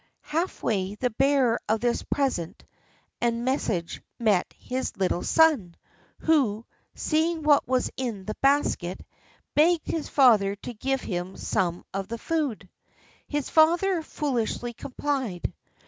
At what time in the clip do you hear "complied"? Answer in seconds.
14.73-15.53